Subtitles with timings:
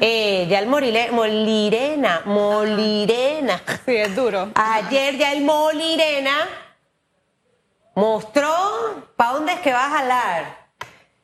[0.00, 3.60] Eh, ya el Morile- Molirena, Molirena.
[3.86, 4.50] Sí, es duro.
[4.54, 6.48] Ayer ya el Molirena
[7.94, 8.52] mostró
[9.16, 10.64] para dónde es que va a jalar.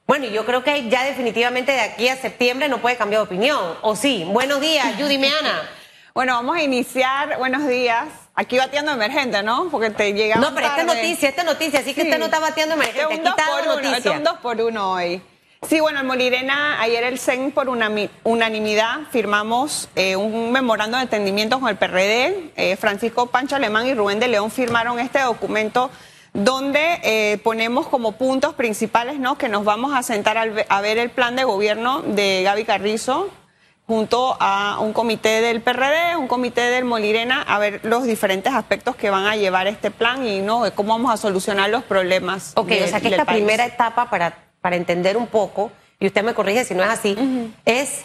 [0.06, 3.26] Bueno, y yo creo que ya definitivamente de aquí a septiembre no puede cambiar de
[3.26, 3.76] opinión.
[3.82, 4.24] ¿O sí?
[4.26, 5.62] Buenos días, Judy Meana.
[6.12, 7.38] Bueno, vamos a iniciar.
[7.38, 8.08] Buenos días.
[8.34, 9.68] Aquí bateando emergente, ¿no?
[9.70, 10.96] Porque te llegamos No, pero esta tarde.
[11.02, 12.08] noticia, esta es noticia, así que Sí.
[12.08, 13.00] usted no está bateando emergente.
[13.02, 14.10] Este es un Aquí dos está por la uno, noticia.
[14.10, 15.22] es un dos por uno hoy.
[15.68, 21.60] Sí, bueno, el Molirena, ayer el CEN por unanimidad firmamos eh, un memorando de entendimiento
[21.60, 22.52] con el PRD.
[22.56, 25.90] Eh, Francisco Pancho Alemán y Rubén de León firmaron este documento
[26.32, 29.36] donde eh, ponemos como puntos principales ¿no?
[29.36, 33.28] que nos vamos a sentar al a ver el plan de gobierno de Gaby Carrizo
[33.86, 38.96] junto a un comité del PRD, un comité del Molirena, a ver los diferentes aspectos
[38.96, 42.52] que van a llevar este plan y no de cómo vamos a solucionar los problemas.
[42.56, 43.38] Ok, de- o sea que esta país.
[43.38, 47.16] primera etapa, para, para entender un poco, y usted me corrige si no es así,
[47.64, 48.02] es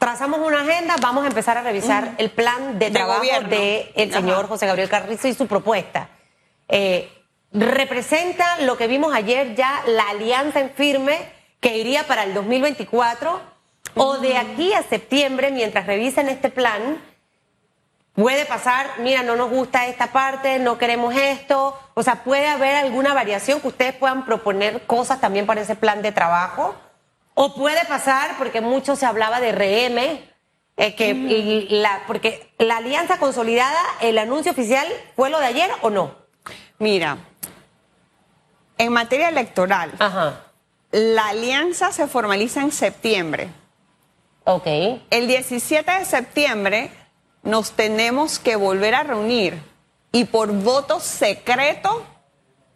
[0.00, 4.12] trazamos una agenda, vamos a empezar a revisar el plan de, De trabajo del el
[4.12, 4.48] señor.
[4.48, 6.08] José Gabriel Carrizo y su propuesta.
[6.68, 7.10] Eh,
[7.52, 11.18] ¿Representa lo que vimos ayer ya la alianza en firme
[11.60, 13.40] que iría para el 2024?
[13.96, 17.02] ¿O de aquí a septiembre, mientras revisen este plan,
[18.14, 21.78] Puede pasar, mira, no nos gusta esta parte, no queremos esto.
[21.94, 26.02] O sea, puede haber alguna variación que ustedes puedan proponer cosas también para ese plan
[26.02, 26.74] de trabajo.
[27.34, 30.20] O puede pasar, porque mucho se hablaba de RM,
[30.76, 35.70] eh, que y la, porque la alianza consolidada, el anuncio oficial, ¿fue lo de ayer
[35.82, 36.14] o no?
[36.78, 37.18] Mira,
[38.76, 40.40] en materia electoral, Ajá.
[40.90, 43.48] la alianza se formaliza en septiembre.
[44.44, 44.66] Ok.
[45.10, 46.90] El 17 de septiembre
[47.42, 49.60] nos tenemos que volver a reunir
[50.12, 52.04] y por voto secreto,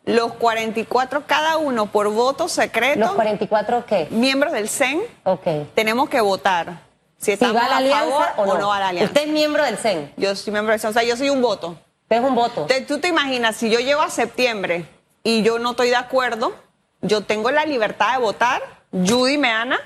[0.05, 4.07] los 44, cada uno por voto ¿Los secreto, 44 qué?
[4.11, 5.47] miembros del CEN, Ok.
[5.75, 6.83] tenemos que votar
[7.19, 8.69] si Si estamos va a la a alianza favor o no.
[8.69, 9.12] va a la alianza.
[9.12, 10.12] Usted es miembro del CEN.
[10.19, 11.77] Yo soy miembro del CEN, o sea, yo soy un voto.
[12.03, 12.62] Usted es un voto.
[12.62, 14.85] Entonces, tú te imaginas, si yo llego a septiembre
[15.23, 16.52] y yo no estoy de acuerdo,
[17.01, 19.81] yo tengo la libertad de votar, Judy Meana,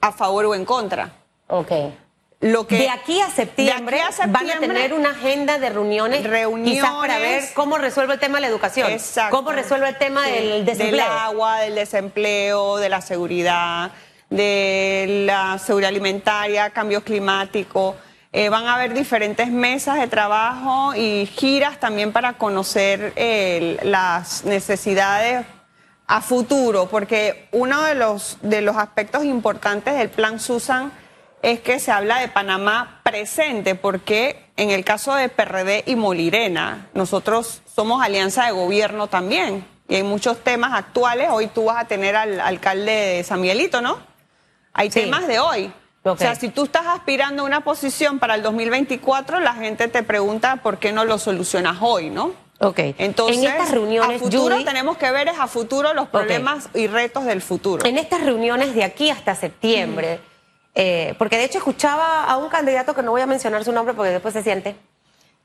[0.00, 1.10] a favor o en contra.
[1.48, 1.72] Ok.
[2.40, 5.70] Lo que de aquí a septiembre, de aquí a van a tener una agenda de
[5.70, 6.74] reuniones, Reuniones.
[6.82, 9.34] quizás para ver cómo resuelve el tema de la educación, Exacto.
[9.34, 11.04] cómo resuelve el tema Sí, del desempleo.
[11.04, 13.92] Del agua, del desempleo, de la seguridad,
[14.28, 17.96] de la seguridad alimentaria, cambio climático.
[18.32, 24.44] Eh, van a haber diferentes mesas de trabajo y giras también para conocer eh, las
[24.44, 25.46] necesidades
[26.08, 30.92] a futuro, porque uno de los, de los aspectos importantes del plan Susan
[31.44, 36.88] es que se habla de Panamá presente, porque en el caso de PRD y Molirena,
[36.94, 41.28] nosotros somos alianza de gobierno también, y hay muchos temas actuales.
[41.30, 43.98] Hoy tú vas a tener al alcalde de San Miguelito, ¿no?
[44.72, 45.00] Hay Sí.
[45.02, 45.70] temas de hoy.
[46.04, 50.02] O sea, si tú estás aspirando a una posición para el 2024, la gente te
[50.02, 52.32] pregunta por qué no lo solucionas hoy, ¿no?
[52.60, 52.78] Ok.
[52.98, 56.68] Entonces, en estas reuniones, a futuro Judy, tenemos que ver es a futuro los problemas
[56.74, 57.84] y retos del futuro.
[57.84, 60.20] en estas reuniones de aquí hasta septiembre,
[60.74, 63.94] eh, porque de hecho escuchaba a un candidato que no voy a mencionar su nombre
[63.94, 64.76] porque después se siente,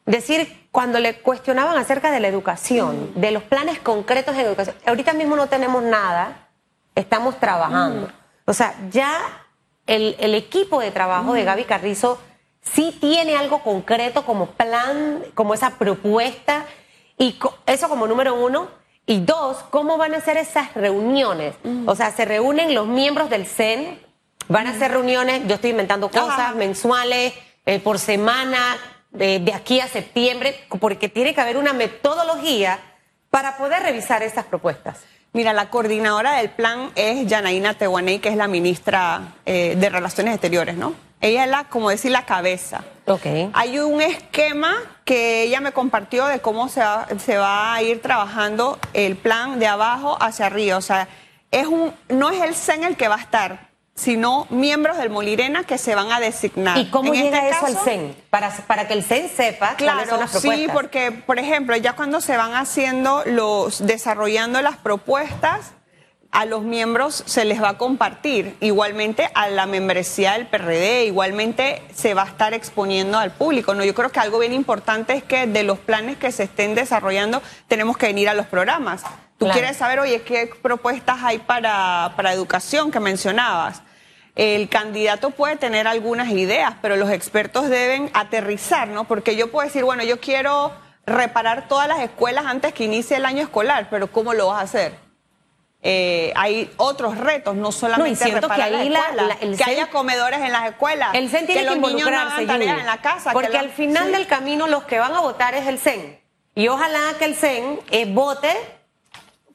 [0.05, 5.13] decir cuando le cuestionaban acerca de la educación, de los planes concretos en educación, ahorita
[5.13, 6.47] mismo no tenemos nada,
[6.95, 8.09] estamos trabajando.
[8.45, 9.19] O sea, ya
[9.85, 12.19] el, el equipo de trabajo de Gaby Carrizo
[12.61, 16.65] sí tiene algo concreto como plan, como esa propuesta,
[17.17, 18.69] y eso como número uno.
[19.05, 21.55] Y dos, ¿cómo van a ser esas reuniones?
[21.85, 23.99] O sea, se reúnen los miembros del CEN,
[24.49, 26.53] van a hacer reuniones, yo estoy inventando cosas Ajá.
[26.55, 27.33] mensuales,
[27.65, 28.77] eh, por semana,
[29.11, 32.79] de, de aquí a septiembre, porque tiene que haber una metodología
[33.29, 34.99] para poder revisar esas propuestas.
[35.31, 40.33] Mira, la coordinadora del plan es Yanaína Tehuaney, que es la ministra eh, de Relaciones
[40.33, 40.95] Exteriores, ¿no?
[41.21, 42.83] Ella es la, como decir, la cabeza.
[43.05, 43.25] Ok.
[43.53, 48.01] Hay un esquema que ella me compartió de cómo se va, se va a ir
[48.01, 50.77] trabajando el plan de abajo hacia arriba.
[50.77, 51.07] O sea,
[51.51, 53.68] es un, no es el CEN el que va a estar,
[53.99, 56.77] sino miembros del Molirena que se van a designar.
[56.77, 58.15] ¿Y cómo En llega este eso al caso, CEN?
[58.29, 60.41] Para, para que el CEN sepa cuáles son Claro, las propuestas.
[60.59, 65.73] sí, porque, por ejemplo, ya cuando se van haciendo los, desarrollando las propuestas,
[66.31, 71.81] a los miembros se les va a compartir, igualmente a la membresía del PRD, igualmente
[71.93, 73.73] se va a estar exponiendo al público.
[73.73, 73.83] ¿no?
[73.83, 77.41] Yo creo que algo bien importante es que de los planes que se estén desarrollando
[77.67, 79.01] tenemos que venir a los programas.
[79.39, 79.53] Tú Claro.
[79.59, 83.81] quieres saber, oye, qué propuestas hay para, para educación que mencionabas.
[84.41, 89.03] El candidato puede tener algunas ideas, pero los expertos deben aterrizar, ¿no?
[89.03, 90.71] Porque yo puedo decir, bueno, yo quiero
[91.05, 94.63] reparar todas las escuelas antes que inicie el año escolar, pero ¿cómo lo vas a
[94.63, 95.09] hacer?
[95.81, 99.63] eh, hay otros retos, no solamente que reparar ahí las la- escuelas, la- el que
[99.63, 102.47] CEN- haya comedores en las escuelas, El CEN tiene que que, los niños no hagan
[102.47, 103.31] tareas en la casa.
[103.31, 104.11] Porque que la- al final sí.
[104.11, 106.19] del camino los que van a votar es el CEN.
[106.53, 108.53] Y ojalá que el CEN eh, vote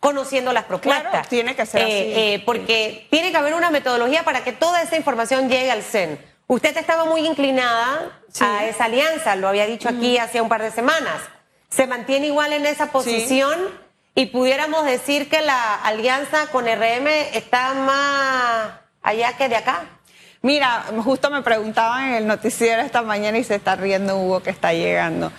[0.05, 1.11] conociendo las propuestas.
[1.11, 2.13] Claro, tiene que ser Eh, así.
[2.15, 6.19] eh, porque tiene que haber una metodología para que toda esa información llegue al CEN.
[6.47, 8.45] Usted estaba muy inclinada Sí.
[8.45, 11.23] a esa alianza, lo había dicho aquí hace un par de semanas.
[11.71, 13.59] ¿Se mantiene igual en esa posición?
[14.15, 18.73] Y pudiéramos decir que la alianza con RM está más
[19.03, 19.85] allá que de acá.
[20.43, 24.51] Mira, justo me preguntaban en el noticiero esta mañana y se está riendo Hugo que
[24.51, 25.33] está llegando.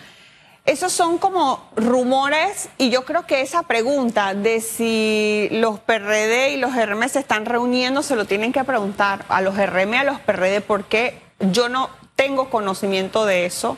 [0.66, 6.58] Esos son como rumores y yo creo que esa pregunta de si los PRD y
[6.58, 10.20] los RM se están reuniendo se lo tienen que preguntar a los RM a los
[10.22, 13.78] PRD porque yo no tengo conocimiento de eso.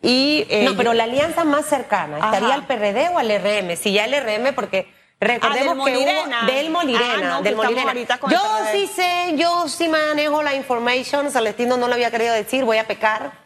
[0.00, 3.76] Y, eh, No, pero la alianza más cercana, ¿estaría al PRD o al RM?
[3.76, 4.90] Si ya el RM, porque
[5.20, 6.46] recordemos Ah, del que hubo- Molirena.
[6.46, 7.92] del Molirena, Ah, no, del Molirena.
[8.30, 8.40] Yo
[8.72, 12.86] sí sé, yo sí manejo la information, Celestino no lo había querido decir, voy a
[12.88, 13.41] pecar,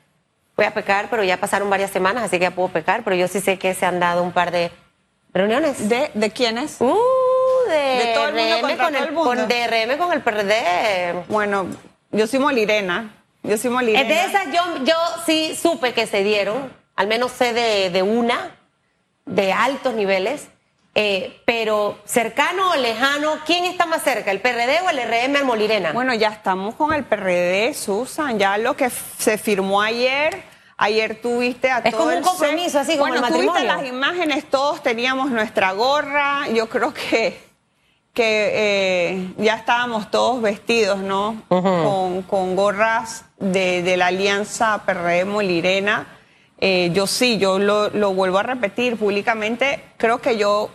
[0.57, 3.29] voy a pecar, pero ya pasaron varias semanas, así que ya puedo pecar, pero yo
[3.29, 4.71] sí sé que se han dado un par de
[5.33, 5.89] reuniones.
[5.89, 6.77] ¿De, ¿De quiénes?
[6.81, 6.97] Uh,
[7.69, 7.77] de,
[8.07, 9.31] De todo el mundo RM con todo el, el mundo.
[9.31, 11.25] con de RM con el PRD.
[11.29, 11.67] Bueno,
[12.11, 13.13] yo soy molirena.
[13.43, 14.09] Yo soy molirena.
[14.09, 14.95] De esas yo, yo
[15.27, 18.57] sí supe que se dieron, al menos sé de, de una,
[19.27, 20.49] de altos niveles,
[20.99, 25.45] eh, pero cercano o lejano, ¿quién está más cerca, el PRD o el RM al
[25.45, 25.93] Molirena?
[25.93, 28.39] Bueno, ya estamos con el PRD, Susan.
[28.39, 28.89] Ya lo que
[29.19, 30.43] se firmó ayer,
[30.79, 33.77] ayer tuviste a Es todo como un compromiso, así como bueno, el tuviste matrimonio.
[33.77, 36.49] las imágenes, todos teníamos nuestra gorra.
[36.49, 37.45] Yo creo que
[38.15, 41.43] que eh, ya estábamos todos vestidos, ¿no?
[41.49, 46.07] con, con gorras de, de la alianza PRD Molirena.
[46.59, 49.85] Eh, yo sí, yo lo, lo vuelvo a repetir públicamente.
[49.99, 50.71] Creo que yo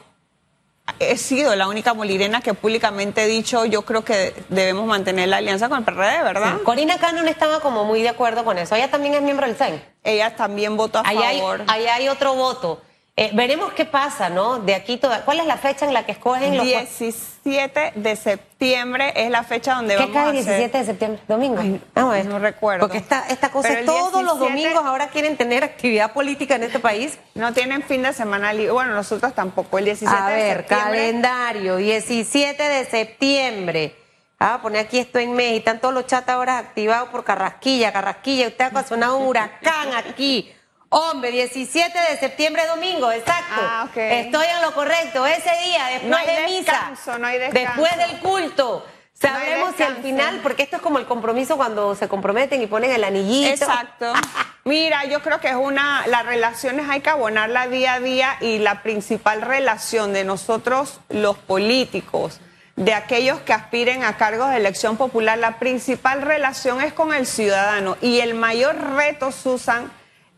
[0.99, 5.37] he sido la única molirena que públicamente he dicho, yo creo que debemos mantener la
[5.37, 6.61] alianza con el PRD, ¿verdad?
[6.63, 8.75] Corina Cano no estaba como muy de acuerdo con eso.
[8.75, 9.83] Ella también es miembro del CEN.
[10.03, 11.63] Ella también votó a Ahí hay, favor.
[11.67, 12.81] ahí hay otro voto.
[13.17, 14.59] Eh, veremos qué pasa, ¿no?
[14.59, 15.25] De aquí toda.
[15.25, 19.75] ¿Cuál es la fecha en la que escogen los 17 de septiembre es la fecha
[19.75, 21.21] donde ¿Qué vamos cae a el hacer- 17 de septiembre?
[21.27, 21.59] ¿Domingo?
[21.59, 22.25] Ay, Vamos a ver.
[22.25, 22.79] no recuerdo.
[22.79, 26.63] Porque esta, esta cosa es todos los 17 domingos ahora quieren tener actividad política en
[26.63, 27.19] este país.
[27.35, 28.71] No tienen fin de semana libre.
[28.71, 29.77] Bueno, nosotros tampoco.
[29.77, 30.87] El 17 A de ver, septiembre.
[30.89, 33.95] calendario, 17 de septiembre.
[34.39, 35.57] Ah, poner aquí esto en México.
[35.59, 37.91] Están todos los chats ahora activados por Carrasquilla.
[37.91, 40.51] Carrasquilla, usted ha ocasionado un huracán aquí.
[40.93, 43.61] Hombre, 17 de septiembre, domingo, exacto.
[43.61, 43.87] Ah.
[43.95, 45.25] Estoy en lo correcto.
[45.25, 46.71] Ese día, después No hay de misa.
[46.71, 47.39] descanso, no hay.
[47.39, 48.85] Después del culto.
[49.13, 52.91] Sabremos si al final, porque esto es como el compromiso cuando se comprometen y ponen
[52.91, 53.51] el anillito.
[53.51, 54.11] Exacto.
[54.65, 58.57] Mira, yo creo que es una, las relaciones hay que abonarla día a día y
[58.59, 62.41] la principal relación de nosotros, los políticos,
[62.75, 67.25] de aquellos que aspiren a cargos de elección popular, la principal relación es con el
[67.25, 69.89] ciudadano y el mayor reto, Susan,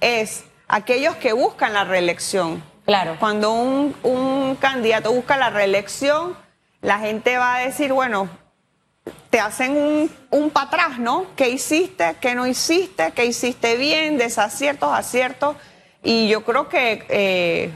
[0.04, 2.64] es aquellos que buscan la reelección.
[2.86, 3.16] Claro.
[3.20, 6.36] Cuando un, un candidato busca la reelección,
[6.82, 8.28] la gente va a decir, bueno,
[9.30, 11.28] te hacen un, un para atrás, ¿no?
[11.36, 12.16] ¿Qué hiciste?
[12.20, 13.12] ¿Qué no hiciste?
[13.14, 14.18] ¿Qué hiciste bien?
[14.18, 15.56] Desaciertos, aciertos.
[16.04, 17.72] Y yo creo que eh,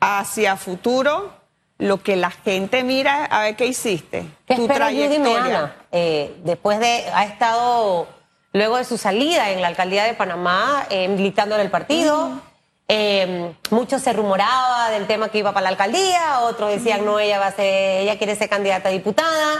[0.00, 1.32] hacia futuro
[1.78, 4.26] lo que la gente mira es a ver qué hiciste.
[4.46, 5.20] ¿Qué tu Judy trayectoria.
[5.20, 5.76] Meana?
[5.92, 8.08] Eh, después de, ha estado,
[8.56, 12.40] luego de su salida en la alcaldía de Panamá, eh, militando en el partido.
[12.88, 17.38] Eh, mucho se rumoraba del tema que iba para la alcaldía, otros decían no, ella
[17.38, 19.58] va a ser, ella quiere ser candidata a diputada.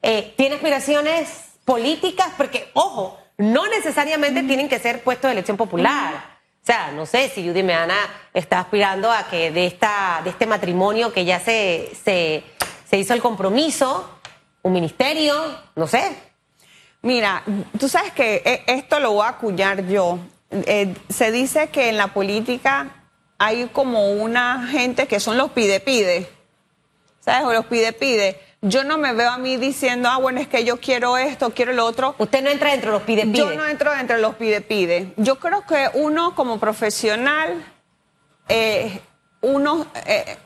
[0.00, 1.28] Eh, ¿Tiene aspiraciones
[1.64, 2.28] políticas?
[2.36, 6.32] Porque, ojo, no necesariamente tienen que ser puestos de elección popular.
[6.62, 7.96] O sea, no sé si Judy Meana
[8.32, 12.44] está aspirando a que de esta, de este matrimonio que ya se, se,
[12.88, 14.08] se hizo el compromiso,
[14.62, 15.34] un ministerio,
[15.74, 16.31] no sé.
[17.02, 17.42] Mira,
[17.78, 20.18] tú sabes que eh, esto lo voy a acuñar yo.
[20.50, 23.02] Eh, se dice que en la política
[23.38, 26.28] hay como una gente que son los pide-pide.
[27.20, 27.44] ¿Sabes?
[27.44, 28.40] O los pide-pide.
[28.60, 31.72] Yo no me veo a mí diciendo, ah, bueno, es que yo quiero esto, quiero
[31.72, 32.14] lo otro.
[32.18, 33.38] Usted no entra dentro de los pide pide.
[33.38, 35.12] Yo no entro entre los pide-pide.
[35.16, 37.64] Yo creo que uno como profesional,
[38.48, 39.00] eh,
[39.40, 40.36] uno, eh,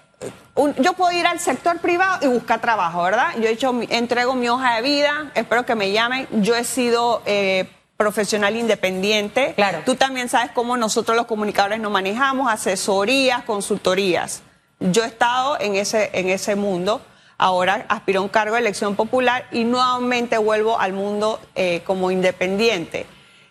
[0.54, 3.35] un- yo puedo ir al sector privado y buscar trabajo, ¿verdad?
[3.37, 6.26] Yo he hecho, entrego mi hoja de vida, espero que me llamen.
[6.33, 9.54] Yo he sido eh, profesional independiente.
[9.54, 9.80] Claro.
[9.85, 14.42] Tú también sabes cómo nosotros los comunicadores nos manejamos, asesorías, consultorías.
[14.80, 17.00] Yo he estado en ese, en ese mundo.
[17.38, 22.11] Ahora aspiro a un cargo de elección popular y nuevamente vuelvo al mundo eh, como
[22.11, 23.06] independiente.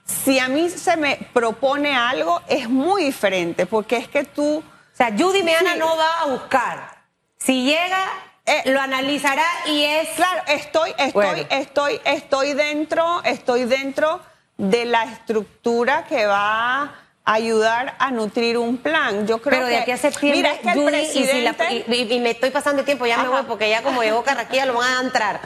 [0.06, 4.64] Si a mí se me propone algo, es muy diferente, porque es que tú,
[4.96, 5.80] O sea, Judy Meana Sí.
[5.80, 6.96] no va a buscar.
[7.38, 8.08] Si llega
[8.48, 10.08] Eh, lo analizará y es...
[10.10, 11.48] Claro, estoy, estoy, Bueno.
[11.50, 14.22] estoy, estoy dentro, estoy dentro
[14.58, 16.92] de la estructura que va a
[17.26, 19.26] ayudar a nutrir un plan.
[19.26, 21.42] Yo creo Pero que de aquí a septiembre, mira, es que el Judy, y, si
[21.42, 23.82] la- presidente, y- y- y me estoy pasando de tiempo, ya me voy porque ya
[23.82, 25.40] como llegó Carraquilla lo van a entrar.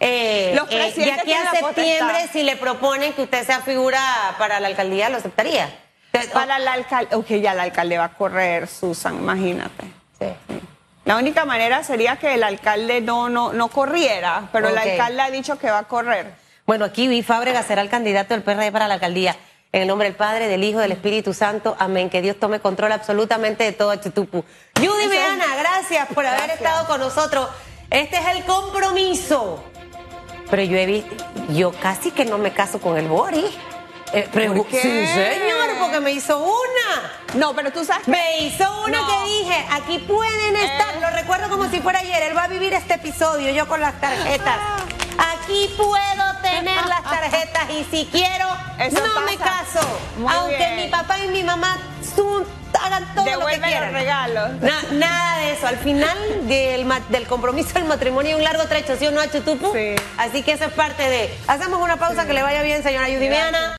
[0.00, 2.30] Eh, Los eh, de aquí a septiembre, potestad.
[2.30, 5.74] si le proponen que usted sea figura para la alcaldía, lo aceptaría.
[6.32, 9.84] Para el alcalde, ok, ya el alcalde va a correr, Susan, imagínate.
[10.18, 10.26] sí.
[11.04, 15.30] La única manera sería que el alcalde no, no, no corriera, pero el alcalde ha
[15.30, 16.32] dicho que va a correr.
[16.66, 19.36] Bueno, aquí vi Fábrega será el candidato del PRD para la alcaldía.
[19.70, 21.76] En el nombre del Padre, del Hijo, del Espíritu Santo.
[21.78, 22.08] Amén.
[22.08, 24.44] Que Dios tome control absolutamente de todo Chutupu.
[24.78, 25.06] Judy.
[25.08, 26.60] Meana, gracias por haber Gracias.
[26.60, 27.48] estado con nosotros.
[27.90, 29.62] Este es el compromiso.
[30.50, 31.12] Pero yo he visto,
[31.50, 33.50] yo casi que no me caso con el Boris.
[34.14, 34.80] Eh, pero- ¿Por qué?
[34.80, 37.12] Sí, señor, porque me hizo una.
[37.34, 39.06] No, pero tú sabes que Me hizo una No.
[39.08, 41.00] que dije, aquí pueden estar, Eh.
[41.00, 44.00] lo recuerdo como si fuera ayer, él va a vivir este episodio, yo con las
[44.00, 44.56] tarjetas.
[45.16, 48.46] Aquí puedo tener las tarjetas y si quiero,
[48.78, 49.80] Eso no me caso.
[50.18, 50.76] Muy Aunque bien.
[50.76, 51.78] mi papá y mi mamá
[52.16, 52.44] son-
[52.82, 53.92] hagan todo lo que los quieran.
[53.92, 54.50] regalos.
[54.60, 55.68] Na- nada de eso.
[55.68, 59.72] Al final del, compromiso del matrimonio hay un largo trecho, ¿sí o no, Chutupu?
[59.72, 59.94] Sí.
[60.18, 61.32] Así que eso es parte de.
[61.46, 63.72] Hacemos una pausa que le vaya bien, señora Yudimeana.